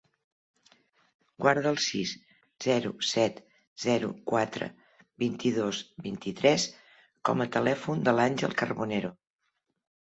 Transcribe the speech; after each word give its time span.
Guarda 1.45 1.73
el 1.73 1.77
sis, 1.87 2.13
zero, 2.67 2.95
set, 3.09 3.39
zero, 3.85 4.11
quatre, 4.33 4.71
vint-i-dos, 5.27 5.85
vint-i-tres 6.09 6.69
com 7.31 7.49
a 7.49 7.51
telèfon 7.61 8.07
de 8.11 8.19
l'Àngel 8.21 8.61
Carbonero. 8.65 9.17